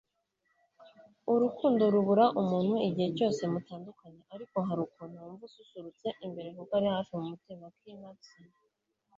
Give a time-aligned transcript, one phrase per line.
[1.33, 7.13] urukundo rubura umuntu igihe cyose mutandukanye, ariko hari ukuntu wumva ususurutse imbere kuko uri hafi
[7.21, 8.45] mumutima- kay knudsen